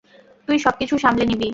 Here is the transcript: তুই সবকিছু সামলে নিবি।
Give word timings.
তুই 0.47 0.57
সবকিছু 0.59 0.95
সামলে 0.97 1.23
নিবি। 1.25 1.49